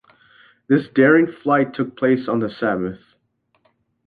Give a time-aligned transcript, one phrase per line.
[0.67, 2.97] This daring flight took place on the Sabbath.